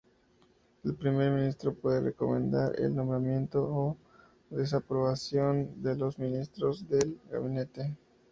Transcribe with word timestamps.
El 0.83 0.95
Primer 0.95 1.31
Ministro 1.31 1.75
puede 1.75 2.01
recomendar 2.01 2.73
el 2.79 2.95
nombramiento 2.95 3.61
o 3.63 3.97
desaprobación 4.49 5.79
de 5.83 5.95
los 5.95 6.17
ministros 6.17 6.89
del 6.89 7.19
gabinete. 7.29 7.95